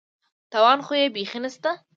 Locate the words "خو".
0.85-0.91